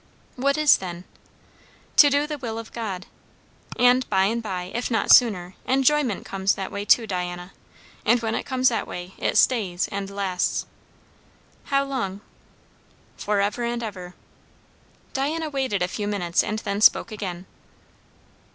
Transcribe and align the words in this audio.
"What 0.35 0.57
is, 0.57 0.77
then?" 0.77 1.03
"To 1.97 2.09
do 2.09 2.25
the 2.25 2.39
will 2.39 2.57
of 2.57 2.73
God. 2.73 3.05
And 3.77 4.09
by 4.09 4.23
and 4.25 4.41
by, 4.41 4.71
if 4.73 4.89
not 4.89 5.11
sooner, 5.13 5.53
enjoyment 5.67 6.25
comes 6.25 6.55
that 6.55 6.71
way 6.71 6.85
too, 6.85 7.05
Diana. 7.05 7.53
And 8.03 8.19
when 8.19 8.33
it 8.33 8.41
comes 8.43 8.67
that 8.69 8.87
way, 8.87 9.13
it 9.19 9.37
stays, 9.37 9.87
and 9.89 10.09
lasts." 10.09 10.65
"How 11.65 11.83
long?" 11.83 12.21
"For 13.15 13.41
ever 13.41 13.63
and 13.63 13.83
ever!" 13.83 14.15
Diana 15.13 15.51
waited 15.51 15.83
a 15.83 15.87
few 15.87 16.07
minutes 16.07 16.43
and 16.43 16.57
then 16.57 16.81
spoke 16.81 17.11
again. 17.11 17.45